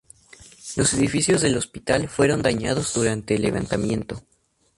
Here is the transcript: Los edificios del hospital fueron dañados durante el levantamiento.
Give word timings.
Los 0.77 0.95
edificios 0.95 1.41
del 1.41 1.55
hospital 1.57 2.07
fueron 2.09 2.41
dañados 2.41 2.95
durante 2.95 3.35
el 3.35 3.43
levantamiento. 3.43 4.23